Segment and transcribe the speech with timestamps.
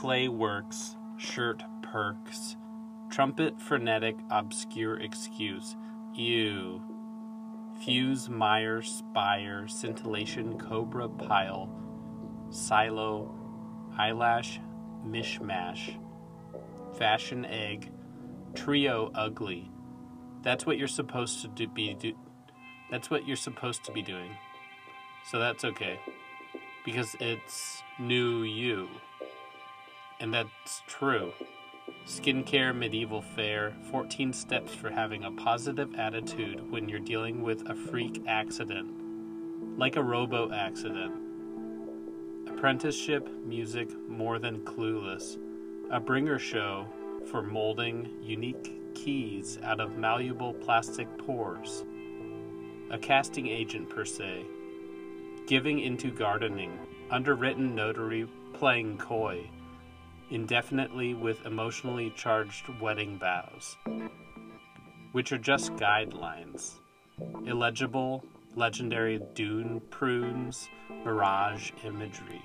[0.00, 2.56] clay works, shirt perks,
[3.10, 5.76] trumpet frenetic, obscure excuse.
[6.14, 6.80] Ew.
[7.84, 11.68] Fuse, mire, spire, scintillation, cobra, pile,
[12.48, 13.30] silo,
[13.98, 14.58] eyelash,
[15.06, 15.94] mishmash,
[16.96, 17.92] fashion egg,
[18.54, 19.70] trio ugly.
[20.40, 22.14] That's what you're supposed to do, be do,
[22.90, 24.30] that's what you're supposed to be doing.
[25.30, 26.00] So that's okay.
[26.86, 28.88] Because it's new you.
[30.20, 31.32] And that's true.
[32.06, 37.74] Skincare Medieval Fair 14 steps for having a positive attitude when you're dealing with a
[37.74, 39.78] freak accident.
[39.78, 41.14] Like a robo accident.
[42.46, 45.38] Apprenticeship Music More Than Clueless.
[45.90, 46.86] A bringer show
[47.30, 51.84] for molding unique keys out of malleable plastic pores.
[52.90, 54.44] A casting agent per se.
[55.46, 56.78] Giving into gardening.
[57.10, 59.48] Underwritten notary playing coy
[60.30, 63.76] indefinitely with emotionally charged wedding vows,
[65.12, 66.74] which are just guidelines.
[67.46, 68.24] Illegible,
[68.56, 70.68] legendary dune prunes,
[71.04, 72.42] mirage imagery.